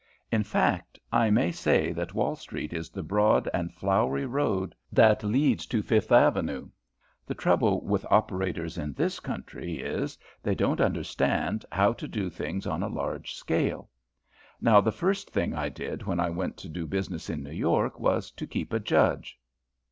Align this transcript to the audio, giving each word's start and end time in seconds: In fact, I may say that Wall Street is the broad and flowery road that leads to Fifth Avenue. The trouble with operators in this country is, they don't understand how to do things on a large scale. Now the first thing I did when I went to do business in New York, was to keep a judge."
In 0.31 0.41
fact, 0.43 0.97
I 1.11 1.29
may 1.29 1.51
say 1.51 1.91
that 1.91 2.15
Wall 2.15 2.35
Street 2.35 2.73
is 2.73 2.89
the 2.89 3.03
broad 3.03 3.47
and 3.53 3.71
flowery 3.71 4.25
road 4.25 4.73
that 4.91 5.23
leads 5.23 5.67
to 5.67 5.83
Fifth 5.83 6.11
Avenue. 6.11 6.69
The 7.27 7.35
trouble 7.35 7.85
with 7.85 8.03
operators 8.09 8.79
in 8.79 8.93
this 8.93 9.19
country 9.19 9.75
is, 9.75 10.17
they 10.41 10.55
don't 10.55 10.81
understand 10.81 11.65
how 11.71 11.93
to 11.93 12.07
do 12.07 12.31
things 12.31 12.65
on 12.65 12.81
a 12.81 12.87
large 12.87 13.35
scale. 13.35 13.91
Now 14.59 14.81
the 14.81 14.91
first 14.91 15.29
thing 15.29 15.53
I 15.53 15.69
did 15.69 16.01
when 16.07 16.19
I 16.19 16.31
went 16.31 16.57
to 16.57 16.67
do 16.67 16.87
business 16.87 17.29
in 17.29 17.43
New 17.43 17.51
York, 17.53 17.99
was 17.99 18.31
to 18.31 18.47
keep 18.47 18.73
a 18.73 18.79
judge." 18.79 19.39